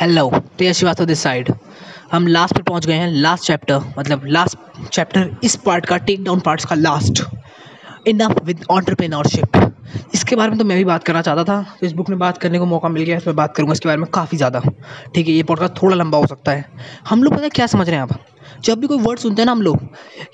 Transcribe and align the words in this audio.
Hello 0.00 0.30
Tej 0.58 0.74
Shrivastava 0.76 1.04
this 1.04 1.22
side 1.22 1.50
हम 2.12 2.26
last 2.26 2.54
पर 2.54 2.62
पहुँच 2.62 2.86
गए 2.86 2.94
हैं 2.94 3.08
लास्ट 3.12 3.44
चैप्टर 3.46 3.80
मतलब 3.98 4.22
लास्ट 4.26 4.88
चैप्टर 4.88 5.30
इस 5.44 5.56
पार्ट 5.64 5.86
का 5.86 5.96
टेक 6.06 6.22
डाउन 6.24 6.40
पार्ट्स 6.40 6.64
का 6.64 6.74
लास्ट 6.74 7.22
इनफ 8.08 8.42
विद 8.44 8.64
ऑन्टरप्रेन्योरशिप 8.70 9.56
इसके 10.14 10.36
बारे 10.36 10.50
में 10.50 10.58
तो 10.58 10.64
मैं 10.64 10.78
भी 10.78 10.84
बात 10.84 11.04
करना 11.04 11.22
चाहता 11.22 11.44
था. 11.44 11.60
तो 11.80 11.86
इस 11.86 11.92
बुक 11.92 12.08
में 12.10 12.18
बात 12.18 12.38
करने 12.38 12.58
को 12.58 12.66
मौका 12.66 12.88
मिल 12.88 13.02
गया, 13.02 13.16
इसमें 13.16 13.36
बात 13.36 13.54
करूँगा, 13.56 13.72
इसके 13.72 13.88
बारे 13.88 14.00
में 14.00 14.10
काफ़ी 14.14 14.36
ज़्यादा. 14.36 14.60
ठीक 15.14 15.26
है, 15.28 15.32
ये 15.32 15.42
पॉडकास्ट 15.42 15.82
थोड़ा 15.82 15.96
लंबा 15.96 16.18
हो 16.18 16.26
सकता 16.26 16.52
है. 16.52 16.64
हम 17.08 17.22
लोग 17.22 17.34
पता 17.34 17.42
है 17.42 17.50
क्या 17.50 17.66
समझ 17.66 17.88
रहे 17.88 17.96
हैं 17.96 18.02
आप 18.02 18.18
जब 18.64 18.80
भी 18.80 18.86
कोई 18.86 18.98
वर्ड 18.98 19.18
सुनते 19.18 19.42
हैं 19.42 19.46
ना 19.46 19.52
हम 19.52 19.62
लोग, 19.62 19.78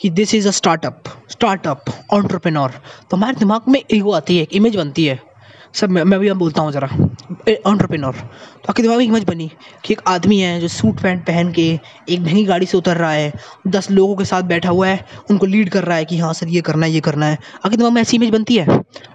कि 0.00 0.10
this 0.10 0.34
is 0.34 0.48
a 0.48 0.50
startup 0.50 1.02
startup 1.30 1.84
entrepreneur 2.12 2.80
तो 3.10 3.16
हमारे 3.16 3.36
दिमाग 3.38 3.68
में 3.68 3.82
ईगो 3.90 4.12
आती 4.12 4.36
है, 4.36 4.42
एक 4.42 4.54
इमेज 4.54 4.76
बनती 4.76 5.04
है. 5.06 5.20
सब 5.74 5.90
मैं 5.90 6.02
मैं 6.04 6.18
भी 6.20 6.28
अब 6.28 6.36
बोलता 6.36 6.62
हूँ 6.62 6.72
ज़रा। 6.72 6.88
ऑन्टरप्रेन्योर 7.66 8.14
तो 8.14 8.68
आपके 8.68 8.82
दिमाग 8.82 8.98
में 8.98 9.04
इमेज 9.04 9.24
बनी 9.24 9.50
कि 9.84 9.92
एक 9.92 10.00
आदमी 10.08 10.38
है 10.40 10.60
जो 10.60 10.68
सूट 10.68 11.00
पैंट 11.02 11.22
पहन 11.26 11.52
के 11.52 11.68
एक 12.08 12.20
महँगी 12.20 12.44
गाड़ी 12.44 12.66
से 12.66 12.76
उतर 12.78 12.96
रहा 12.96 13.10
है, 13.10 13.32
दस 13.66 13.90
लोगों 13.90 14.16
के 14.16 14.24
साथ 14.24 14.42
बैठा 14.44 14.70
हुआ 14.70 14.86
है, 14.88 15.04
उनको 15.30 15.46
लीड 15.46 15.70
कर 15.70 15.84
रहा 15.84 15.96
है 15.96 16.04
कि 16.04 16.18
हाँ 16.18 16.32
सर, 16.32 16.48
ये 16.48 16.60
करना 16.60 16.86
है, 16.86 16.92
ये 16.92 17.00
करना 17.00 17.26
है। 17.26 17.38
आपके 17.56 17.76
दिमाग 17.76 17.92
में 17.92 18.00
ऐसी 18.02 18.16
इमेज 18.16 18.30
बनती 18.30 18.56
है? 18.56 18.66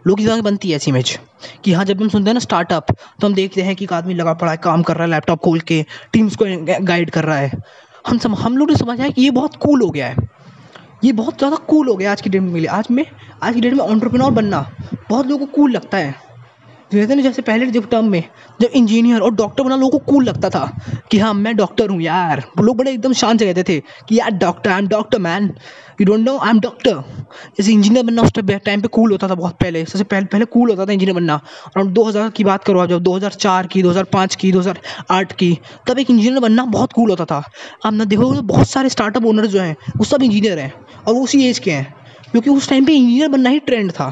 लोग 0.08 0.18
के 0.18 0.24
दिमाग 0.24 0.36
में 0.36 0.44
बनती 0.44 0.70
है 0.70 0.76
ऐसी 0.76 0.92
इमेज 0.92 1.18
कि 1.64 1.74
हाँ 1.74 1.86
जब 1.86 2.02
हम 2.02 2.10
सुनते 2.10 2.30
हैं 2.30 2.34
ना 2.34 2.40
स्टार्टअप 2.40 2.92
तो 2.92 3.28
हम 3.28 3.34
देखते 3.34 3.62
हैं 3.62 3.76
कि 3.76 3.86
एक 3.86 3.94
आदमी 3.94 4.14
लगा 4.14 4.34
पड़ा 4.34 4.52
है, 4.52 4.58
काम 4.58 4.84
कर 4.84 4.96
रहा 4.96 5.04
है 5.04 5.12
लैपटॉप 5.12 5.40
खोल 5.40 5.60
के 5.62 5.86
टीम्स 6.14 6.36
को 6.36 6.46
गाइड 6.84 7.10
कर 7.10 7.24
रहा 7.24 7.38
है। 7.38 7.62
हम 8.08 8.18
सम, 8.18 8.36
हम 8.36 8.58
लोग 8.58 8.72
ने 8.72 8.76
समझा 8.78 9.04
है 9.04 9.12
कि 9.12 9.22
ये 9.22 9.32
बहुत 9.32 9.56
कूल 9.58 9.82
हो 9.82 9.90
गया 9.90 10.08
है। 10.08 10.32
ये 11.04 11.12
बहुत 11.14 11.38
ज़्यादा 11.38 11.56
कूल 11.68 11.88
हो 11.90 11.96
गया 11.96 12.12
आज 12.12 12.22
की 12.22 12.30
डेट 12.30 12.42
में। 12.42 12.68
आज 12.68 12.88
में, 12.92 13.06
आज 13.44 13.54
की 13.54 13.62
डेट 13.62 13.74
में 13.74 13.80
ऑन्टरप्रेन्योर 13.82 14.32
बनना 14.32 14.66
बहुत 15.10 15.28
लोगों 15.28 15.46
को 15.46 15.54
कूल 15.54 15.72
लगता 15.72 15.98
है। 15.98 16.16
जैसे 16.94 17.16
ना 17.16 17.22
जैसे 17.22 17.42
पहले 17.42 17.66
जब 17.68 17.90
टर्म 17.90 18.10
में, 18.10 18.24
जब 18.62 18.70
इंजीनियर 18.76 19.22
और 19.22 19.34
डॉक्टर 19.36 19.64
बना, 19.64 19.76
लोगों 19.76 20.00
को 20.00 20.12
कूल 20.12 20.24
लगता 20.26 20.50
था 20.50 20.66
कि 21.12 21.20
हाँ 21.20 21.34
मैं 21.34 21.56
डॉक्टर 21.56 21.90
हूँ 21.90 22.02
यार। 22.02 22.44
लोग 22.60 22.78
बड़े 22.78 22.92
एकदम 22.92 23.14
शान 23.14 23.38
से 23.38 23.46
कहते 23.46 23.64
थे 23.64 23.80
कि 24.10 24.20
यार 24.20 24.32
doctor 24.34 24.72
I 24.72 24.80
am 24.80 24.88
doctor 24.88 25.20
man 25.20 25.50
you 26.02 26.06
don't 26.06 26.20
know 26.20 26.38
I 26.38 26.50
am 26.50 26.60
doctor 26.60 27.04
जैसे 27.58 27.72
इंजीनियर 27.72 28.06
बनना 28.06 28.22
उस 28.22 28.32
टाइम 28.38 28.82
पे 28.82 28.88
कूल 28.90 29.12
होता 29.12 29.28
था 29.28 29.36
बहुत 29.36 29.58
पहले। 29.62 29.84
सबसे 29.86 30.04
पहले 30.04 30.26
पहले 30.26 30.46
कूल 30.48 30.70
होता 30.70 30.86
था 30.86 30.92
इंजीनियर 30.92 31.16
बनना। 31.16 31.40
दो 31.78 32.04
हज़ार 32.04 32.30
की 32.30 32.44
बात 32.44 32.64
करो 32.64 32.80
आप, 32.80 32.90
जब 32.90 33.02
दो 33.02 33.16
हज़ार 33.16 33.32
चार 33.34 33.68
की, 33.68 33.84
दो 33.84 33.90
हज़ार 33.90 34.04
पाँच 34.14 34.36
की, 34.36 34.52
दो 34.52 34.60
हज़ार 34.60 34.80
आठ 35.12 35.32
की, 35.34 35.58
तब 35.88 36.00
एक 36.00 36.10
इंजीनियर 36.10 36.40
बनना 36.40 36.66
बहुत 36.68 36.94
कूल 36.94 37.10
होता 37.10 37.26
था। 37.26 37.44
आप 37.86 37.94
ना 37.94 38.06
देखो 38.06 38.34
तो 38.36 38.42
बहुत 38.44 38.70
सारे 38.70 38.90
स्टार्टअप 38.90 39.26
ओनर 39.26 39.46
जो 39.46 39.62
हैं, 39.62 39.76
वो 39.98 40.06
सब 40.06 40.24
इंजीनियर 40.24 40.60
हैं 40.60 40.74
और 41.08 41.16
उसी 41.16 41.46
एज 41.46 41.60
के 41.60 41.72
हैं। 41.72 41.94
क्योंकि 42.32 42.50
उस 42.50 42.70
टाइम 42.70 42.86
पे 42.86 42.94
इंजीनियर 42.94 43.28
बनना 43.30 43.50
ही 43.50 43.60
ट्रेंड 43.60 43.92
था। 43.92 44.08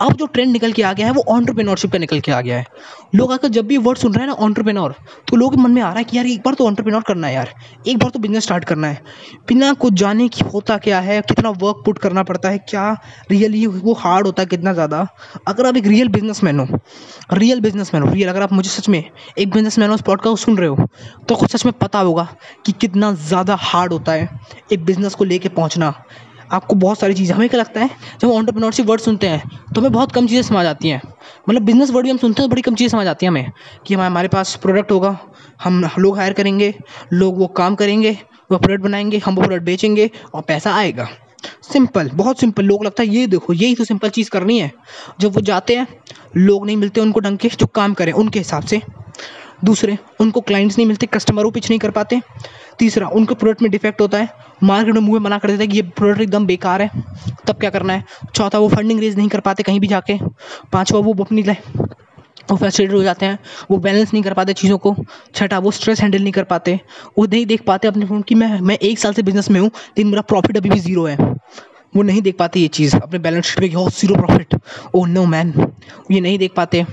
अब 0.00 0.12
जो 0.12 0.26
ट्रेंड 0.26 0.50
निकल 0.52 0.72
के 0.72 0.82
आ 0.82 0.92
गया 0.92 1.06
है, 1.06 1.12
वो 1.12 1.24
ऑन्टरप्रेन्योरशिप 1.28 1.92
का 1.92 1.98
निकल 1.98 2.20
के 2.20 2.32
आ 2.32 2.40
गया 2.40 2.58
है। 2.58 2.66
लोग 3.14 3.32
आकर 3.32 3.48
जब 3.48 3.66
भी 3.66 3.76
वर्ड 3.78 3.98
सुन 3.98 4.12
रहे 4.12 4.20
हैं 4.20 4.26
ना 4.26 4.34
ऑन्टरप्रेनोर 4.44 4.94
तो 5.28 5.36
लोगों 5.36 5.56
के 5.56 5.62
मन 5.62 5.70
में 5.70 5.80
आ 5.82 5.88
रहा 5.88 5.98
है 5.98 6.04
कि 6.04 6.16
यार, 6.16 6.26
एक 6.26 6.40
बार 6.40 6.54
तो 6.54 6.66
ऑन्टरप्रेन्योर 6.66 7.02
करना 7.02 7.26
है 7.26 7.34
यार। 7.34 7.52
एक 7.86 7.98
बार 7.98 8.10
तो 8.10 8.18
बिज़नेस 8.18 8.44
स्टार्ट 8.44 8.64
करना 8.64 8.88
है। 8.88 9.02
बिना 9.48 9.72
कुछ 9.74 9.92
जाने 9.94 10.28
की 10.28 10.44
होता 10.44 10.76
क्या 10.78 11.00
है, 11.00 11.20
कितना 11.22 11.50
वर्क 11.52 11.82
पुट 11.86 11.98
करना 11.98 12.22
पड़ता 12.22 12.48
है, 12.48 12.58
क्या 12.60 12.90
रियली 13.30 13.66
वो 13.66 13.92
हार्ड 13.94 14.26
होता 14.26 14.42
है, 14.42 14.46
कितना 14.46 14.72
ज़्यादा। 14.72 15.06
अगर 15.48 15.66
आप 15.66 15.76
एक 15.76 15.86
रियल 15.86 16.08
बिज़नेस 16.10 16.42
मैन 16.44 16.60
हो 16.60 16.78
रियल 17.32 17.60
बिज़नेस 17.60 17.90
मैन 17.94 18.02
हो 18.02 18.12
रियल 18.12 18.28
अगर 18.28 18.42
आप 18.42 18.52
मुझे 18.52 18.70
सच 18.70 18.88
में 18.88 19.02
एक 19.38 19.50
बिज़नेस 19.50 19.78
मैन 19.78 19.88
हो, 19.88 19.94
उस 19.94 20.02
पॉडकास्ट 20.02 20.44
सुन 20.44 20.58
रहे 20.58 20.68
हो 20.68 20.88
तो 21.28 21.36
कुछ 21.36 21.52
सच 21.52 21.64
में 21.66 21.72
पता 21.74 21.98
होगा 22.00 22.28
कि 22.66 22.72
कितना 22.72 23.12
ज़्यादा 23.22 23.56
हार्ड 23.60 23.92
होता 23.92 24.12
है 24.12 24.28
एक 24.72 24.84
बिज़नेस 24.84 25.14
को 25.14 25.24
लेके 25.24 25.48
पहुँचना। 25.50 25.94
आपको 26.52 26.74
बहुत 26.76 26.98
सारी 26.98 27.14
चीज़ें, 27.14 27.34
हमें 27.34 27.48
क्या 27.48 27.60
लगता 27.60 27.80
है, 27.80 27.88
जब 28.20 28.28
हम 28.28 28.34
ऑन्टरप्रेन्योरशिप 28.34 28.86
वर्ड 28.86 29.00
सुनते 29.00 29.28
हैं 29.28 29.48
तो 29.74 29.80
हमें 29.80 29.92
बहुत 29.92 30.12
कम 30.12 30.26
चीज़ें 30.26 30.42
समझ 30.42 30.64
आती 30.66 30.88
हैं। 30.88 31.00
मतलब 31.48 31.62
बिज़नेस 31.62 31.90
वर्ड 31.90 32.04
भी 32.04 32.10
हम 32.10 32.18
सुनते 32.18 32.42
हैं 32.42 32.48
तो 32.48 32.52
बड़ी 32.52 32.62
कम 32.62 32.74
चीज़ें 32.74 32.90
समझ 32.90 33.06
आती 33.06 33.26
हैं 33.26 33.30
हमें, 33.30 33.50
कि 33.86 33.94
हमारे 33.94 34.10
हमारे 34.10 34.28
पास 34.28 34.54
प्रोडक्ट 34.56 34.90
होगा, 34.92 35.18
हम 35.64 35.84
लोग 35.98 36.16
हायर 36.16 36.32
करेंगे, 36.32 36.74
लोग 37.12 37.38
वो 37.38 37.46
काम 37.56 37.74
करेंगे, 37.74 38.10
वो 38.50 38.58
प्रोडक्ट 38.58 38.84
बनाएँगे, 38.84 39.18
हम 39.18 39.34
वो 39.34 39.42
प्रोडक्ट 39.42 39.64
बेचेंगे, 39.64 40.10
और 40.34 40.42
पैसा 40.42 40.74
आएगा। 40.74 41.08
सिंपल 41.62 42.10
बहुत 42.14 42.40
सिंपल 42.40 42.64
लोग 42.64 42.84
लगता 42.84 43.02
है, 43.02 43.08
ये 43.08 43.26
देखो, 43.26 43.52
यही 43.52 43.74
तो 43.74 43.84
सिंपल 43.84 44.08
चीज़ 44.08 44.30
करनी 44.30 44.58
है। 44.58 44.70
जब 45.20 45.34
वो 45.34 45.40
जाते 45.40 45.76
हैं, 45.76 45.86
लोग 46.36 46.66
नहीं 46.66 46.76
मिलते 46.76 47.00
उनको 47.00 47.20
ढंग 47.20 47.38
के, 47.38 47.48
जो 47.48 47.66
काम 47.66 47.94
करें, 47.94 48.12
उनके 48.12 48.38
हिसाब 48.38 48.62
से। 48.62 48.80
दूसरे, 49.64 49.98
उनको 50.20 50.40
क्लाइंट्स 50.40 50.78
नहीं 50.78 50.86
मिलते 50.86 51.06
कस्टमरों 51.06 51.50
पिच 51.50 51.70
नहीं 51.70 51.78
कर 51.78 51.90
पाते। 51.90 52.20
तीसरा, 52.78 53.08
उनके 53.08 53.34
प्रोडक्ट 53.34 53.62
में 53.62 53.70
डिफेक्ट 53.70 54.00
होता 54.00 54.18
है। 54.18 54.28
मार्केट 54.62 54.94
में 54.94 55.00
मुँह 55.00 55.20
मना 55.20 55.38
कर 55.38 55.48
देता 55.48 55.60
है 55.60 55.66
कि 55.66 55.76
ये 55.76 55.82
प्रोडक्ट 55.82 56.20
एकदम 56.20 56.46
बेकार 56.46 56.82
है। 56.82 56.90
तब 57.46 57.56
क्या 57.56 57.70
करना 57.70 57.92
है? 57.92 58.04
चौथा, 58.34 58.58
वो 58.58 58.68
फंडिंग 58.68 59.00
रेज 59.00 59.16
नहीं 59.16 59.28
कर 59.28 59.40
पाते 59.40 59.62
कहीं 59.62 59.80
भी 59.80 59.86
जाके। 59.86 60.18
पाँचवा, 60.72 61.00
वो 61.00 61.24
अपनी 61.24 61.42
वो 62.50 62.56
फ्रस्ट्रेटेड 62.56 62.96
हो 62.96 63.02
जाते 63.02 63.26
हैं। 63.26 63.38
वो 63.70 63.76
बैलेंस 63.78 64.12
नहीं 64.14 64.22
कर 64.22 64.34
पाते 64.34 64.52
चीज़ों 64.52 64.78
को। 64.78 64.94
छठा, 65.34 65.58
वो 65.58 65.70
स्ट्रेस 65.70 66.00
हैंडल 66.00 66.22
नहीं 66.22 66.32
कर 66.32 66.44
पाते। 66.44 66.80
वो 67.18 67.26
नहीं 67.26 67.46
देख 67.46 67.62
पाते 67.66 67.88
अपने 67.88 68.06
फ़ोन 68.06 68.22
कि, 68.22 68.34
मैं 68.34 68.60
मैं 68.60 68.78
एक 68.78 68.98
साल 68.98 69.12
से 69.14 69.22
बिज़नेस 69.22 69.50
में 69.50 69.60
हूँ, 69.60 69.68
लेकिन 69.68 70.06
मेरा 70.06 70.22
प्रॉफिट 70.22 70.56
अभी 70.56 70.70
भी 70.70 70.78
ज़ीरो 70.78 71.04
है। 71.06 71.16
वो 71.96 72.02
नहीं 72.02 72.22
देख 72.22 72.36
पाते 72.38 72.60
ये 72.60 72.68
चीज़। 72.68 72.96
अपने 72.96 73.18
बैलेंस 73.18 73.44
शीट 73.44 73.64
कि 73.64 73.74
हो 73.74 73.88
zero 73.90 74.14
profit 74.14 74.54
oh 74.94 75.04
no 75.06 75.24
man 75.26 75.72
ये 76.10 76.20
नहीं 76.20 76.38
देख 76.38 76.52
पाते। 76.56 76.86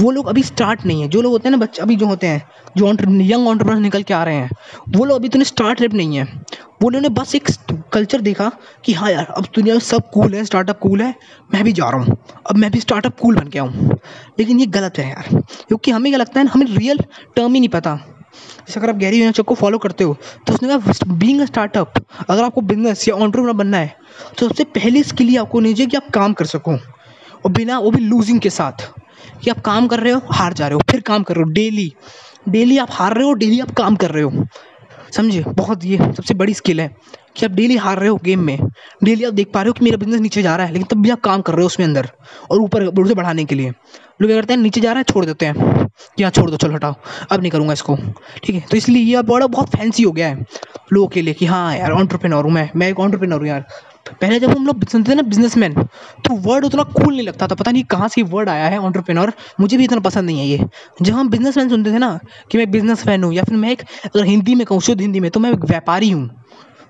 वो 0.00 0.10
लोग 0.10 0.26
अभी 0.28 0.42
स्टार्ट 0.42 0.84
नहीं 0.86 1.02
है। 1.02 1.08
जो 1.08 1.22
लोग 1.22 1.32
होते 1.32 1.48
हैं 1.48 1.50
ना 1.50 1.64
बच्चे, 1.64 1.82
अभी 1.82 1.96
जो 1.96 2.06
होते 2.06 2.26
हैं, 2.26 2.42
जो 2.76 2.86
यंग 2.86 3.48
ऑन्टरप्रनर 3.48 3.80
निकल 3.80 4.02
के 4.02 4.14
आ 4.14 4.22
रहे 4.24 4.34
हैं, 4.34 4.50
वो 4.88 5.04
लोग 5.04 5.18
अभी 5.18 5.28
तो 5.28 5.42
स्टार्ट 5.44 5.80
रेप 5.80 5.94
नहीं 5.94 6.16
है। 6.16 6.24
वो 6.82 6.88
लोगों 6.90 7.00
ने 7.00 7.08
बस 7.10 7.34
एक 7.34 7.48
कल्चर 7.92 8.20
देखा 8.20 8.50
कि 8.84 8.92
हाँ 8.92 9.10
यार, 9.10 9.24
अब 9.26 9.46
दुनिया 9.54 9.74
में 9.74 9.80
सब 9.80 10.10
कूल 10.10 10.34
है 10.34 10.44
स्टार्टअप 10.44 10.78
कूल 10.78 11.02
है, 11.02 11.14
मैं 11.54 11.64
भी 11.64 11.72
जा 11.72 11.88
रहा 11.88 12.02
हूँ। 12.02 12.16
अब 12.50 12.56
मैं 12.56 12.70
भी 12.70 12.80
स्टार्टअप 12.80 13.18
कूल 13.20 13.36
बन 13.36 13.48
के 13.48 13.58
आऊँ। 13.58 13.98
लेकिन 14.38 14.60
ये 14.60 14.66
गलत 14.68 14.98
है 14.98 15.08
यार, 15.08 15.28
क्योंकि 15.68 15.90
हमें 15.90 16.10
क्या 16.12 16.18
लगता 16.18 16.40
है 16.40 16.46
हमें 16.46 16.66
रियल 16.68 16.98
टर्म 17.36 17.54
ही 17.54 17.60
नहीं 17.60 17.68
पता। 17.70 17.94
जैसे 18.34 18.78
अगर 18.80 18.90
आप 18.90 18.96
गैरी 18.96 19.18
यूनिचक 19.18 19.44
को 19.44 19.54
फॉलो 19.54 19.78
करते 19.78 20.04
हो 20.04 20.16
तो 20.46 20.52
उसने 20.54 20.68
कहा 20.68 21.14
बींग 21.14 21.44
स्टार्टअप 21.46 21.94
अगर 22.28 22.42
आपको 22.42 22.60
बिज़नेस 22.62 23.06
या 23.08 23.14
ऑन्टरप्रनर 23.14 23.52
बनना 23.52 23.78
है 23.78 23.96
तो 24.38 24.48
सबसे 24.48 24.64
पहले 24.66 25.00
इसके 25.00 25.24
लिए 25.24 25.36
आपको 25.38 25.60
नहीं 25.60 25.74
चाहिए 25.74 25.90
कि 25.90 25.96
आप 25.96 26.08
काम 26.10 26.32
कर 26.32 26.46
सको, 26.46 26.72
और 26.72 27.52
बिना, 27.52 27.78
वो 27.78 27.90
भी 27.90 28.00
लूजिंग 28.00 28.40
के 28.40 28.50
साथ। 28.50 28.88
कि 29.42 29.50
आप 29.50 29.60
काम 29.60 29.86
कर 29.88 30.00
रहे 30.00 30.12
हो, 30.12 30.20
हार 30.30 30.52
जा 30.52 30.68
रहे 30.68 30.74
हो, 30.74 30.80
फिर 30.90 31.00
काम 31.00 31.22
कर 31.22 31.34
रहे 31.34 31.44
हो 31.44 31.50
डेली 31.50 31.92
डेली 32.48 32.78
आप 32.78 32.88
हार 32.90 33.14
रहे 33.14 33.24
हो 33.24 33.32
डेली 33.32 33.60
आप 33.60 33.70
काम 33.70 33.96
कर 33.96 34.10
रहे 34.10 34.22
हो। 34.22 34.46
समझे? 35.16 35.44
बहुत 35.48 35.84
ये 35.84 35.98
सबसे 35.98 36.34
बड़ी 36.34 36.54
स्किल 36.54 36.80
है 36.80 36.90
कि 37.36 37.46
आप 37.46 37.52
डेली 37.52 37.76
हार 37.76 37.98
रहे 37.98 38.08
हो 38.08 38.16
गेम 38.24 38.40
में। 38.40 38.58
डेली 39.04 39.24
आप 39.24 39.32
देख 39.34 39.50
पा 39.54 39.62
रहे 39.62 39.68
हो 39.68 39.72
कि 39.72 39.84
मेरा 39.84 39.96
बिज़नेस 39.96 40.20
नीचे 40.20 40.42
जा 40.42 40.56
रहा 40.56 40.66
है, 40.66 40.72
लेकिन 40.72 40.86
तब 40.86 41.02
भी 41.02 41.10
आप 41.10 41.20
काम 41.20 41.40
कर 41.40 41.52
रहे 41.52 41.62
हो 41.62 41.66
उसमें 41.66 41.86
अंदर 41.86 42.10
और 42.50 42.60
ऊपर, 42.60 42.84
उसे 42.84 43.14
बढ़ाने 43.14 43.44
के 43.44 43.54
लिए। 43.54 43.68
लोग 43.68 44.30
क्या 44.30 44.40
करते 44.40 44.54
हैं? 44.54 44.60
नीचे 44.60 44.80
जा 44.80 44.90
रहा 44.92 44.98
है, 44.98 45.04
छोड़ 45.04 45.24
देते 45.26 45.46
हैं। 45.46 45.86
कि 46.16 46.22
हाँ 46.22 46.30
छोड़ 46.30 46.50
दो, 46.50 46.56
चलो 46.56 46.74
हटाओ, 46.74 46.94
अब 47.30 47.40
नहीं 47.40 47.50
करूँगा 47.50 47.72
इसको। 47.72 47.96
ठीक 48.44 48.54
है? 48.54 48.60
तो 48.60 48.76
इसलिए 48.76 49.02
ये 49.02 49.22
बड़ा, 49.22 49.46
बहुत 49.46 49.68
फैंसी 49.68 50.02
हो 50.02 50.12
गया 50.12 50.28
है 50.28 50.46
लोगों 50.92 51.08
के 51.08 51.22
लिए 51.22 51.34
कि 51.34 51.46
हाँ 51.46 51.76
यार 51.76 51.90
ऑन्टरप्रेन्योर 51.90 52.44
हूँ 52.44 52.52
मैं 52.52 52.70
मैं 52.76 52.88
एक 52.88 53.00
ऑन्टरप्रेन्योर 53.00 53.40
हूँ 53.40 53.48
यार। 53.48 53.64
पहले 54.06 54.38
जब 54.40 54.50
हम 54.50 54.66
लोग 54.66 54.84
सुनते 54.88 55.10
थे 55.10 55.14
ना 55.14 55.22
बिजनेसमैन 55.22 55.74
तो 56.24 56.34
वर्ड 56.42 56.64
उतना 56.64 56.82
कूल 56.84 57.12
नहीं 57.14 57.26
लगता 57.26 57.46
था। 57.46 57.54
पता 57.54 57.70
नहीं 57.70 57.82
कहाँ 57.84 58.08
से 58.08 58.22
वर्ड 58.24 58.48
आया 58.48 58.66
है 58.68 58.78
ऑन्टरप्रेनोर 58.80 59.32
मुझे 59.60 59.76
भी 59.76 59.84
इतना 59.84 60.00
पसंद 60.00 60.26
नहीं 60.26 60.38
है 60.40 60.46
ये। 60.46 60.66
जब 61.02 61.12
हम 61.12 61.30
बिजनेसमैन 61.30 61.68
सुनते 61.68 61.92
थे 61.92 61.98
ना 61.98 62.18
कि 62.50 62.58
मैं 62.58 62.70
बिज़नेस 62.70 63.06
हूँ, 63.08 63.32
या 63.34 63.42
फिर 63.42 63.56
मैं 63.56 63.70
एक 63.70 63.82
अगर 64.06 64.24
हिंदी 64.24 64.54
में 64.54 64.66
कहूँ, 64.66 64.80
शुद्ध 64.80 65.00
हिंदी 65.00 65.20
में 65.20 65.30
तो 65.30 65.40
मैं 65.40 65.52
एक 65.52 65.64
व्यापारी 65.64 66.10
हूँ। 66.10 66.28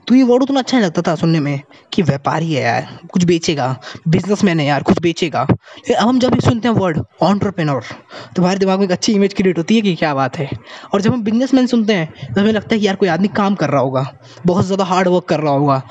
तो 0.07 0.15
ये 0.15 0.23
वर्ड 0.23 0.43
उतना 0.43 0.61
अच्छा 0.61 0.77
नहीं 0.77 0.87
लगता 0.87 1.03
था 1.03 1.15
सुनने 1.15 1.41
में 1.41 1.61
कि 1.93 2.03
व्यापारी 2.03 2.53
है 2.53 2.63
यार, 2.63 2.87
कुछ 3.13 3.25
बेचेगा 3.25 3.77
बिजनेसमैन 4.09 4.61
है 4.61 4.67
यार, 4.67 4.83
कुछ 4.83 5.01
बेचेगा। 5.03 5.43
लेकिन 5.43 5.97
अब 5.97 6.09
हम 6.09 6.19
जब 6.19 6.33
भी 6.33 6.41
सुनते 6.41 6.69
हैं 6.69 6.75
वर्ड 6.75 7.01
ऑन्टरप्रेन्योर 7.23 7.83
तो 8.37 8.43
हमारे 8.43 8.59
दिमाग 8.59 8.79
में 8.79 8.85
एक 8.85 8.93
अच्छी 8.93 9.13
इमेज 9.13 9.35
क्रिएट 9.35 9.59
होती 9.59 9.77
है 9.77 9.81
कि 9.83 9.95
क्या 9.97 10.15
बात 10.15 10.39
है। 10.39 10.49
और 10.95 11.01
जब 11.01 11.13
हम 11.13 11.23
बिजनेसमैन 11.25 11.67
सुनते 11.67 11.95
हैं 11.95 12.33
तो 12.35 12.41
हमें 12.41 12.53
लगता 12.53 12.75
है 12.75 12.81
कि 12.81 12.87
यार 12.87 12.97
कोई 12.97 13.09
आदमी 13.09 13.29
काम 13.37 13.55
कर 13.55 13.71
रहा 13.71 13.81
होगा, 13.81 14.07
बहुत 14.47 14.65
ज़्यादा 14.67 14.85
हार्ड 14.85 15.09
वर्क 15.09 15.25
कर 15.25 15.41
रहा 15.41 15.53
होगा। 15.53 15.83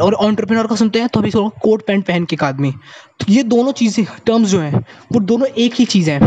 और 0.00 0.14
ऑन्टरप्रेन्योर 0.14 0.66
का 0.66 0.76
सुनते 0.76 1.00
हैं 1.00 1.08
तो 1.08 1.20
अभी 1.20 1.30
कोट 1.34 1.86
पैंट 1.86 2.06
पहन 2.06 2.24
के 2.24 2.36
एक 2.36 2.44
आदमी। 2.44 2.72
तो 3.20 3.32
ये 3.32 3.42
दोनों 3.44 3.72
चीज़ें 3.72 4.04
टर्म्स 4.26 4.48
जो 4.48 4.60
हैं, 4.60 4.84
वो 5.12 5.20
दोनों 5.20 5.46
एक 5.48 5.74
ही 5.74 5.84
चीज़ 5.86 6.10
हैं। 6.10 6.20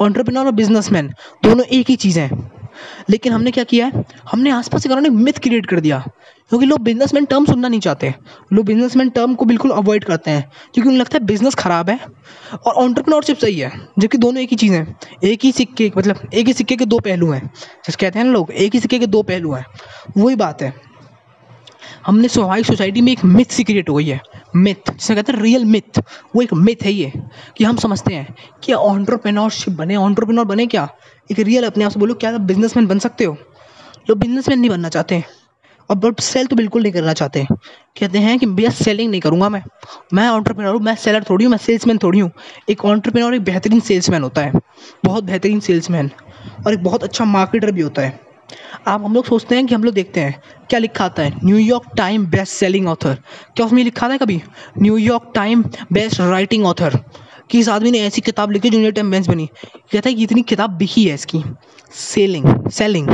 ऑन्टरप्रेन्योर 0.00 0.46
और 0.46 0.52
बिजनेसमैन 0.52 1.08
दोनों 1.44 1.64
एक 1.66 1.90
ही 1.90 1.96
चीज़ 1.96 2.18
हैं। 2.20 2.30
लेकिन 3.10 3.32
हमने 3.32 3.50
क्या 3.50 3.64
किया 3.64 3.86
है? 3.86 4.04
हमने 4.30 4.50
आसपास 4.50 4.82
के 4.82 4.88
कारण 4.88 5.08
मिथ 5.10 5.38
क्रिएट 5.42 5.66
कर 5.66 5.80
दिया। 5.80 6.04
क्योंकि 6.54 6.66
लोग 6.66 6.80
बिजनेसमैन 6.80 7.24
टर्म 7.24 7.44
सुनना 7.44 7.68
नहीं 7.68 7.80
चाहते 7.80 8.14
लोग 8.52 8.64
बिजनेसमैन 8.66 9.08
टर्म 9.10 9.34
को 9.34 9.44
बिल्कुल 9.44 9.70
अवॉइड 9.70 10.04
करते 10.04 10.30
हैं, 10.30 10.42
क्योंकि 10.74 10.88
उन्हें 10.88 11.00
लगता 11.00 11.18
है 11.18 11.24
बिज़नेस 11.24 11.54
खराब 11.54 11.90
है। 11.90 11.98
और 12.66 12.74
ऑन्टरप्रनोरशिप 12.74 13.38
सही 13.38 13.58
है 13.58 13.70
जबकि 13.98 14.18
दोनों 14.18 14.42
एक 14.42 14.50
ही 14.50 14.56
चीज़ 14.56 14.72
हैं। 14.72 14.96
एक 15.24 15.44
ही 15.44 15.52
सिक्के 15.52 15.90
मतलब 15.98 16.28
एक 16.34 16.46
ही 16.46 16.52
सिक्के 16.52 16.76
के 16.76 16.84
दो 16.84 16.98
पहलू 16.98 17.30
हैं। 17.30 17.46
जैसे 17.46 17.96
कहते 18.00 18.18
हैं 18.18 18.26
ना 18.26 18.32
लोग, 18.32 18.50
एक 18.50 18.74
ही 18.74 18.80
सिक्के 18.80 18.98
के 18.98 19.06
दो 19.06 19.22
पहलू 19.22 19.52
हैं। 19.52 19.64
वही 20.16 20.36
बात 20.36 20.62
है। 20.62 20.72
हमने 22.06 22.28
स्वाभाविक 22.28 22.66
सोसाइटी 22.66 23.00
में 23.00 23.12
एक 23.12 23.24
मिथ 23.24 23.44
सी 23.44 23.64
क्रिएट 23.64 23.88
हो 23.88 23.94
गई 23.94 24.06
है। 24.06 24.20
मिथ 24.56 24.90
जिसे 24.90 25.14
कहते 25.14 25.32
हैं 25.32 25.40
रियल 25.40 25.64
मिथ 25.64 25.98
वो 26.36 26.42
एक 26.42 26.54
मिथ 26.54 26.84
है 26.84 26.92
ये, 26.92 27.12
कि 27.56 27.64
हम 27.64 27.76
समझते 27.76 28.14
हैं 28.14 28.34
कि 28.64 28.72
ऑन्टरप्रेन्योरशिप 28.72 29.74
बने। 29.74 29.96
ऑन्टरप्रेन्योर 29.96 30.46
बने 30.46 30.66
क्या? 30.66 30.88
एक 31.32 31.38
रियल 31.38 31.64
अपने 31.64 31.84
आप 31.84 31.90
से 31.90 32.00
बोलो, 32.00 32.14
क्या 32.14 32.36
बिजनेसमैन 32.38 32.86
बन 32.86 32.98
सकते 32.98 33.24
हो? 33.24 33.36
लोग 34.10 34.18
बिजनेसमैन 34.18 34.60
नहीं 34.60 34.70
बनना 34.70 34.88
चाहते। 34.88 35.24
और 35.90 35.96
बट 35.96 36.20
सेल 36.20 36.46
तो 36.46 36.56
बिल्कुल 36.56 36.82
नहीं 36.82 36.92
करना 36.92 37.12
चाहते। 37.12 37.44
कहते 37.98 38.18
हैं 38.18 38.38
कि 38.38 38.46
भैया 38.46 38.70
सेलिंग 38.72 39.10
नहीं 39.10 39.20
करूँगा 39.20 39.48
मैं। 39.48 39.62
मैं 40.14 40.28
ऑन्टरप्रेनर 40.28 40.72
हूँ, 40.72 40.80
मैं 40.80 40.94
सेलर 40.96 41.24
थोड़ी 41.30 41.44
हूँ, 41.44 41.50
मैं 41.50 41.58
सेल्समैन 41.58 41.98
थोड़ी 41.98 42.18
हूँ। 42.18 42.30
एक 42.70 42.84
ऑन्टरप्रेनर 42.84 43.34
एक 43.34 43.44
बेहतरीन 43.44 43.80
सेल्समैन 43.82 44.22
होता 44.22 44.40
है, 44.40 44.52
बहुत 45.04 45.24
बेहतरीन 45.24 45.60
सेल्समैन 45.60 46.10
और 46.66 46.72
एक 46.72 46.82
बहुत 46.82 47.04
अच्छा 47.04 47.24
मार्केटर 47.24 47.70
भी 47.70 47.80
होता 47.80 48.02
है। 48.02 48.22
आप 48.86 49.04
हम 49.04 49.14
लोग 49.14 49.24
सोचते 49.24 49.56
हैं 49.56 49.66
कि 49.66 49.74
हम 49.74 49.84
लोग 49.84 49.94
देखते 49.94 50.20
हैं, 50.20 50.40
क्या 50.70 50.78
लिखा 50.78 51.04
आता 51.04 51.22
है? 51.22 51.32
New York 51.44 51.84
time 51.96 52.26
best 52.26 52.52
selling 52.52 52.88
author 52.88 53.18
क्या 53.56 53.66
उसमें 53.66 53.82
लिखा 53.84 54.08
था 54.08 54.16
कभी? 54.16 54.40
New York 54.78 55.30
time 55.34 55.62
best 55.92 56.20
writing 56.20 56.66
author 56.66 56.98
कि 57.50 57.58
इस 57.58 57.68
आदमी 57.68 57.90
ने 57.90 57.98
ऐसी 57.98 58.20
किताब 58.20 58.50
लिखी 58.50 58.70
जो 58.70 58.78
न्यूयॉर्क 58.78 58.96
टाइम 58.96 59.10
बनी। 59.24 59.46
कहता 59.92 60.08
है 60.08 60.14
कि 60.14 60.22
इतनी 60.22 60.42
किताब 60.42 60.70
बिकी 60.70 61.04
है 61.04 61.14
इसकी। 61.14 61.42
Selling 61.92 62.68
selling 62.70 63.08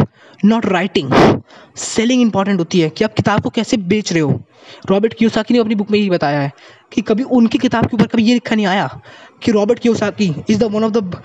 not 0.45 0.67
writing 0.67 1.41
selling 1.77 2.23
important 2.23 2.59
होती 2.59 2.81
है 2.81 2.91
कि 2.91 3.05
आप 3.05 3.15
किताब 3.15 3.41
को 3.41 3.51
कैसे 3.51 3.77
बेच 3.77 4.13
रहे 4.13 4.21
हो। 4.21 4.43
रॉबर्ट 4.91 5.15
क्यूसाकी 5.15 5.55
ने 5.55 5.61
अपनी 5.61 5.75
बुक 5.75 5.91
में 5.91 5.99
यही 5.99 6.11
बताया 6.11 6.41
है 6.41 6.53
कि 6.93 7.03
कभी 7.03 7.23
उनकी 7.23 7.59
किताब 7.59 7.87
के 7.87 7.97
ऊपर 7.97 8.07
कभी 8.07 8.23
ये 8.23 8.35
लिखा 8.35 8.57
नहीं 8.57 8.67
आया 8.67 9.01
कि 9.43 9.53
Robert 9.53 9.79
Kiyosaki 9.79 10.35
is 10.51 10.59
the 10.59 10.63
one 10.63 10.85
of 10.85 10.93
the 10.93 11.23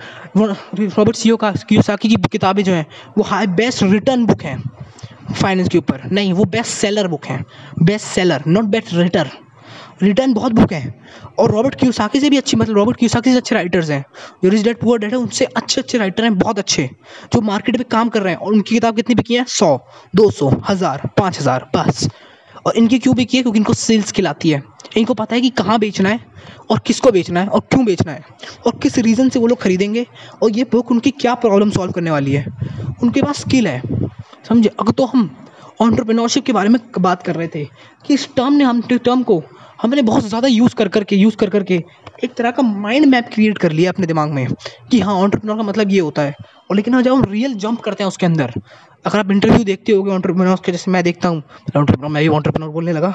Robert 0.80 1.16
CO 1.16 1.36
का 1.36 1.52
की 1.72 2.14
किताबें 2.32 2.62
जो 2.64 2.72
हैं, 2.72 2.86
वो 3.18 3.24
हाई 3.24 3.46
बेस्ट 3.46 3.82
रिटर्न 3.82 4.26
बुक 4.26 4.42
हैं 4.42 4.62
फाइनेंस 5.42 5.68
के 5.68 5.78
ऊपर। 5.78 6.00
नहीं, 6.12 6.32
वो 6.32 6.44
बेस्ट 6.44 6.70
सेलर 6.70 7.08
बुक 7.08 7.26
हैं। 7.26 7.44
बेस्ट 7.82 8.06
सेलर 8.06 8.42
नॉट 8.46 8.64
बेस्ट 8.64 8.94
रिटर 8.94 9.30
रिटर्न 10.02 10.32
बहुत 10.32 10.52
बुक 10.52 10.72
हैं। 10.72 10.94
और 11.38 11.50
रॉबर्ट 11.50 11.74
क्यूसाकी 11.74 12.20
से 12.20 12.30
भी 12.30 12.36
अच्छी 12.36 12.56
मतलब 12.56 12.76
रॉबर्ट 12.76 12.98
क्यूसाकी 12.98 13.30
से 13.30 13.36
अच्छे 13.36 13.54
राइटर्स 13.54 13.90
हैं। 13.90 14.04
जो 14.44 14.48
रिच 14.48 14.62
डेट 14.62 14.80
पुअर 14.80 14.98
डेड 14.98 15.10
है, 15.10 15.18
उनसे 15.18 15.44
अच्छे 15.44 15.80
अच्छे 15.80 15.98
राइटर 15.98 16.24
हैं, 16.24 16.38
बहुत 16.38 16.58
अच्छे। 16.58 16.90
जो 17.32 17.40
मार्केट 17.40 17.76
में 17.76 17.84
काम 17.90 18.08
कर 18.08 18.22
रहे 18.22 18.32
हैं, 18.32 18.40
और 18.40 18.52
उनकी 18.52 18.74
किताब 18.74 18.96
कितनी 18.96 19.14
बिकी 19.14 19.34
है? 19.34 19.44
सौ, 19.44 19.78
दो 20.16 20.30
सौ, 20.30 20.50
हज़ार, 20.68 21.10
पाँच 21.18 21.40
हज़ार, 21.40 21.70
बस। 21.76 22.08
और 22.66 22.76
इनकी 22.76 22.98
क्यों 22.98 23.14
बिकी 23.16 23.36
है? 23.36 23.42
क्योंकि 23.42 23.58
इनको 23.58 23.74
सेल्स 23.74 24.12
खिलाती 24.12 24.50
है। 24.50 24.62
इनको 24.96 25.14
पता 25.14 25.34
है 25.34 25.40
कि 25.40 25.50
कहाँ 25.50 25.78
बेचना 25.78 26.08
है, 26.08 26.20
और 26.70 26.78
किसको 26.78 27.10
बेचना 27.10 27.40
है, 27.40 27.46
और 27.46 27.60
क्यों 27.60 27.84
बेचना 27.84 28.12
है, 28.12 28.24
और 28.66 28.78
किस 28.82 28.98
रीज़न 28.98 29.28
से 29.28 29.38
वो 29.38 29.46
लोग 29.46 29.60
खरीदेंगे, 29.60 30.06
और 30.42 30.50
ये 30.50 30.64
बुक 30.64 30.90
उनकी 30.90 31.10
क्या 31.10 31.34
प्रॉब्लम 31.34 31.70
सॉल्व 31.70 31.92
करने 31.92 32.10
वाली 32.10 32.32
है। 32.32 32.46
उनके 33.02 33.22
पास 33.22 33.40
स्किल 33.40 33.66
है। 33.66 33.82
समझे? 34.48 34.70
अगर 34.80 34.92
तो 34.92 35.04
हम 35.04 35.36
ऑन्टरप्रेन्योरशिप 35.80 36.44
के 36.44 36.52
बारे 36.52 36.68
में 36.68 36.80
बात 36.98 37.22
कर 37.22 37.34
रहे 37.34 37.48
थे, 37.48 37.64
कि 37.64 38.14
इस 38.14 38.28
टर्म 38.36 38.52
ने 38.52 38.64
हम 38.64 38.80
टर्म 38.82 39.22
को 39.22 39.42
हमने 39.78 40.02
बहुत 40.02 40.24
ज़्यादा 40.24 40.48
यूज़ 40.48 40.74
कर 40.74 40.88
करके 40.88 41.16
यूज़ 41.16 41.36
कर 41.36 41.50
करके 41.50 41.82
एक 42.24 42.36
तरह 42.36 42.50
का 42.50 42.62
माइंड 42.62 43.06
मैप 43.06 43.28
क्रिएट 43.32 43.58
कर 43.58 43.72
लिया 43.72 43.90
अपने 43.90 44.06
दिमाग 44.06 44.30
में 44.32 44.46
कि 44.90 45.00
हाँ 45.00 45.14
ऑन्टरप्रेन्योर 45.14 45.56
का 45.56 45.62
मतलब 45.62 45.90
ये 45.90 45.98
होता 46.00 46.22
है। 46.22 46.34
और 46.70 46.76
लेकिन 46.76 47.00
जब 47.02 47.12
हम 47.12 47.24
रियल 47.24 47.54
जंप 47.54 47.80
करते 47.80 48.04
हैं 48.04 48.08
उसके 48.08 48.26
अंदर, 48.26 48.52
अगर 49.04 49.18
आप 49.18 49.30
इंटरव्यू 49.30 49.64
देखते 49.64 49.92
होगे 49.92 50.10
ऑन्टरप्रेन्योर्स 50.12 50.60
के, 50.60 50.72
जैसे 50.72 50.90
मैं 50.90 51.02
देखता 51.04 51.28
हूँ 51.28 51.42
ऑन्टरप्रेन्योर 51.76 52.10
मैं 52.12 52.22
भी 52.22 52.28
ऑन्टरप्रेन्योर 52.28 52.72
बोलने 52.72 52.92
लगा। 52.92 53.12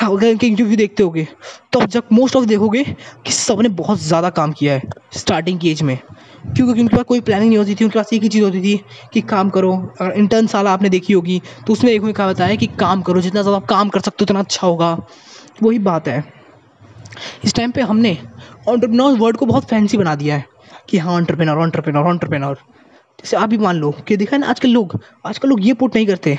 हाँ 0.00 0.10
अगर 0.10 0.26
इनके 0.26 0.46
इंटरव्यू 0.46 0.76
देखते 0.76 1.02
होगे 1.02 1.26
तो 1.72 1.80
आप 1.80 1.88
जब 1.88 2.08
मोस्ट 2.12 2.36
ऑफ़ 2.36 2.44
देखोगे 2.46 2.82
कि 3.26 3.32
सबने 3.32 3.68
बहुत 3.76 3.98
ज़्यादा 4.00 4.30
काम 4.32 4.52
किया 4.52 4.74
है 4.74 4.82
स्टार्टिंग 5.16 5.60
की 5.60 5.70
एज 5.70 5.82
में। 5.82 5.96
क्योंकि 6.46 6.80
उनके 6.80 6.96
पास 6.96 7.04
कोई 7.04 7.20
प्लानिंग 7.20 7.48
नहीं 7.48 7.58
होती 7.58 7.74
थी, 7.74 7.84
उनके 7.84 7.98
पास 7.98 8.12
एक 8.12 8.22
ही 8.22 8.28
चीज़ 8.28 8.44
होती 8.44 8.60
थी 8.62 8.76
कि 9.14 9.20
काम 9.22 9.50
करो। 9.50 9.72
अगर 10.00 10.12
इंटर्न 10.18 10.46
साल 10.46 10.66
आपने 10.68 10.88
देखी 10.88 11.12
होगी 11.12 11.40
तो 11.66 11.72
उसमें 11.72 11.92
एक 11.92 12.04
कहा 12.06 12.28
बताया 12.28 12.54
कि 12.56 12.66
काम 12.80 13.02
करो, 13.02 13.20
जितना 13.20 13.42
ज़्यादा 13.42 13.56
आप 13.56 13.66
काम 13.68 13.88
कर 13.88 14.00
सकते 14.00 14.16
हो, 14.20 14.24
उतना 14.24 14.40
अच्छा 14.40 14.66
होगा। 14.66 14.96
वही 15.62 15.78
बात 15.78 16.08
है। 16.08 16.24
इस 17.44 17.54
टाइम 17.54 17.70
पे 17.70 17.80
हमने 17.80 18.16
ऑन्टरप्रेन्योर 18.68 19.18
वर्ड 19.18 19.36
को 19.36 19.46
बहुत 19.46 19.64
फैंसी 19.64 19.96
बना 19.96 20.14
दिया 20.14 20.36
है 20.36 20.44
कि 20.88 20.98
हाँ 20.98 21.12
ऑन्टरप्रेन्योर 21.12 21.58
ऑन्टरप्रेन्योर 21.58 22.06
ऑन्टरप्रेन्योर 22.06 22.58
जैसे 23.18 23.36
आप 23.36 23.48
भी 23.48 23.56
मान 23.58 23.76
लो 23.76 23.90
कि 24.08 24.16
देखा 24.16 24.36
है 24.36 24.40
ना, 24.40 24.46
आजकल 24.46 24.68
लोग 24.68 24.98
आजकल 25.26 25.48
लोग 25.48 25.66
ये 25.66 25.72
पुट 25.74 25.94
नहीं 25.96 26.06
करते। 26.06 26.38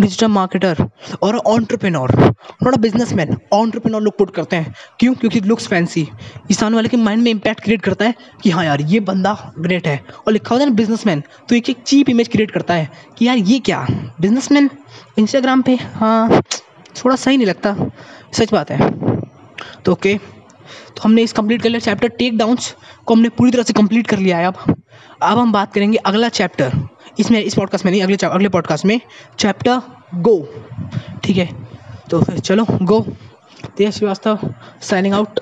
डिजिटल 0.00 0.26
मार्केटर 0.26 0.84
और 1.22 1.36
entrepreneur 1.36 2.10
not 2.62 2.74
a 2.74 2.76
businessman 2.76 3.36
entrepreneur 3.52 4.02
लोग 4.02 4.16
पुट 4.18 4.34
करते 4.34 4.56
हैं। 4.56 4.74
क्यों? 5.00 5.14
क्योंकि 5.14 5.40
लुक्स 5.40 5.66
फैंसी 5.68 6.02
इंसान 6.50 6.74
वाले 6.74 6.88
के 6.88 6.96
माइंड 6.96 7.22
में 7.22 7.30
इम्पैक्ट 7.30 7.62
क्रिएट 7.64 7.82
करता 7.82 8.04
है 8.04 8.14
कि 8.42 8.50
हाँ 8.50 8.64
यार, 8.64 8.80
ये 8.80 9.00
बंदा 9.00 9.36
ग्रेट 9.58 9.86
है। 9.86 9.96
और 10.26 10.32
लिखा 10.32 10.54
होता 10.54 10.64
है 10.64 10.70
ना 10.70 10.76
बिजनेसमैन 10.76 11.22
तो 11.48 11.54
एक 11.54 11.70
एक 11.70 11.82
चीप 11.82 12.08
इमेज 12.08 12.28
क्रिएट 12.28 12.50
करता 12.50 12.74
है 12.74 12.88
कि 13.18 13.26
यार 13.26 13.36
ये 13.38 13.58
क्या? 13.58 13.86
बिजनेसमैन 14.20 14.70
इंस्टाग्राम 15.18 15.62
पे? 15.62 15.74
हाँ 15.74 16.42
थोड़ा 16.96 17.16
सही 17.16 17.36
नहीं 17.36 17.46
लगता। 17.46 17.76
सच 18.32 18.52
बात 18.52 18.70
है। 18.70 18.90
तो 19.84 19.92
ओके 19.92 20.14
तो 20.16 21.02
हमने 21.04 21.22
इस 21.22 21.32
कंप्लीट 21.32 21.62
कर 21.62 21.68
लिया 21.68 21.80
चैप्टर 21.80 22.08
टेक 22.08 22.36
डाउंस 22.38 22.74
को 23.06 23.14
हमने 23.14 23.28
पूरी 23.28 23.50
तरह 23.50 23.62
से 23.62 23.72
कंप्लीट 23.72 24.06
कर 24.06 24.18
लिया 24.18 24.38
है 24.38 24.46
अब। 24.46 24.74
अब 25.22 25.38
हम 25.38 25.52
बात 25.52 25.72
करेंगे 25.74 25.98
अगला 25.98 26.28
चैप्टर 26.28 26.72
इसमें, 27.18 27.40
इस 27.40 27.54
पॉडकास्ट 27.54 27.84
में 27.84 27.92
नहीं, 27.92 28.02
अगले 28.02 28.16
अगले 28.26 28.48
पॉडकास्ट 28.48 28.84
में 28.84 29.00
चैप्टर 29.38 29.80
गो 30.14 30.38
ठीक 31.24 31.36
है? 31.36 31.48
तो 32.10 32.22
फिर 32.22 32.38
चलो 32.38 32.64
go 32.82 33.00
Tej 33.76 33.90
Shrivastava 33.90 34.38
signing 34.82 35.14
out 35.14 35.40